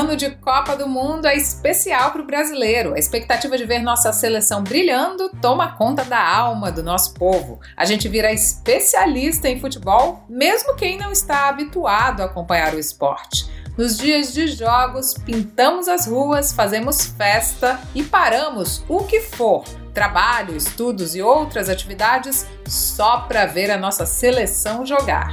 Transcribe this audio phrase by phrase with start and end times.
[0.00, 2.94] ano de Copa do Mundo é especial para o brasileiro.
[2.94, 7.60] A expectativa de ver nossa seleção brilhando toma conta da alma do nosso povo.
[7.76, 13.46] A gente vira especialista em futebol, mesmo quem não está habituado a acompanhar o esporte.
[13.76, 20.56] Nos dias de jogos, pintamos as ruas, fazemos festa e paramos o que for trabalho,
[20.56, 25.28] estudos e outras atividades só para ver a nossa seleção jogar.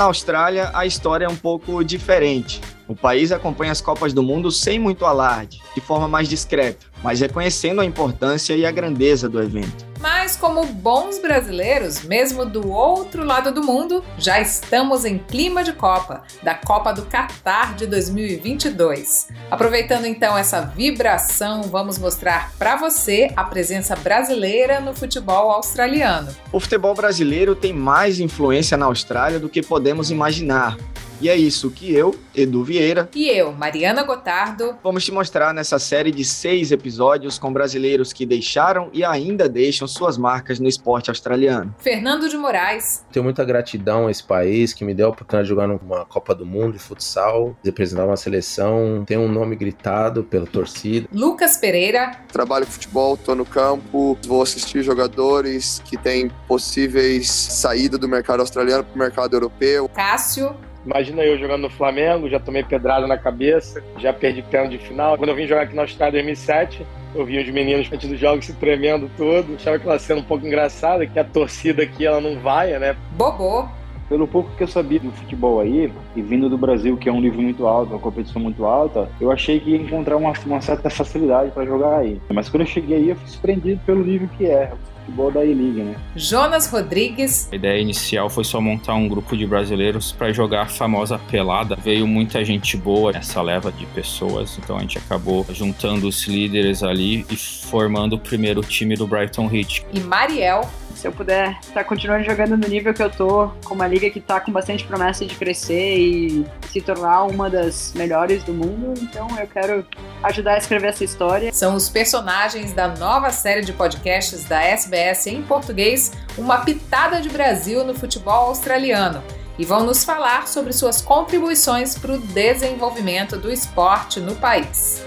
[0.00, 2.58] Na Austrália, a história é um pouco diferente.
[2.88, 7.20] O país acompanha as Copas do Mundo sem muito alarde, de forma mais discreta, mas
[7.20, 9.84] reconhecendo a importância e a grandeza do evento.
[10.00, 15.72] Mas, como bons brasileiros, mesmo do outro lado do mundo, já estamos em clima de
[15.72, 19.28] Copa, da Copa do Catar de 2022.
[19.50, 26.34] Aproveitando então essa vibração, vamos mostrar para você a presença brasileira no futebol australiano.
[26.52, 30.76] O futebol brasileiro tem mais influência na Austrália do que podemos imaginar.
[31.20, 33.10] E é isso que eu, Edu Vieira.
[33.14, 34.76] E eu, Mariana Gotardo.
[34.82, 39.86] Vamos te mostrar nessa série de seis episódios com brasileiros que deixaram e ainda deixam
[39.86, 41.74] suas marcas no esporte australiano.
[41.78, 43.04] Fernando de Moraes.
[43.10, 46.34] Tenho muita gratidão a esse país que me deu a oportunidade de jogar numa Copa
[46.34, 51.08] do Mundo de futsal, representar uma seleção, ter um nome gritado pela torcida.
[51.12, 52.12] Lucas Pereira.
[52.32, 58.84] Trabalho futebol, tô no campo, vou assistir jogadores que têm possíveis saída do mercado australiano
[58.84, 59.88] para o mercado europeu.
[59.88, 60.54] Cássio.
[60.84, 65.16] Imagina eu jogando no Flamengo, já tomei pedrada na cabeça, já perdi pênalti de final.
[65.18, 68.18] Quando eu vim jogar aqui na Austrália em 2007, eu vi os meninos antes dos
[68.18, 69.54] jogos se tremendo todo.
[69.56, 72.96] Achava aquela cena um pouco engraçada, que a torcida aqui ela não vai, né?
[73.12, 73.68] Bobô.
[74.10, 77.20] Pelo pouco que eu sabia do futebol aí, e vindo do Brasil, que é um
[77.20, 80.90] nível muito alto, uma competição muito alta, eu achei que ia encontrar uma, uma certa
[80.90, 82.20] facilidade para jogar aí.
[82.28, 84.72] Mas quando eu cheguei aí, eu fui surpreendido pelo nível que é
[85.10, 85.94] futebol da E-League, né?
[86.16, 87.48] Jonas Rodrigues.
[87.52, 91.76] A ideia inicial foi só montar um grupo de brasileiros para jogar a famosa pelada.
[91.76, 96.82] Veio muita gente boa nessa leva de pessoas, então a gente acabou juntando os líderes
[96.82, 99.86] ali e formando o primeiro time do Brighton Heat.
[99.92, 100.68] E Mariel
[101.00, 104.10] se eu puder estar tá continuando jogando no nível que eu tô, com uma liga
[104.10, 108.92] que está com bastante promessa de crescer e se tornar uma das melhores do mundo,
[109.00, 109.86] então eu quero
[110.22, 111.50] ajudar a escrever essa história.
[111.52, 117.30] São os personagens da nova série de podcasts da SBS em português, Uma Pitada de
[117.30, 119.22] Brasil no futebol australiano.
[119.58, 125.02] E vão nos falar sobre suas contribuições para o desenvolvimento do esporte no país.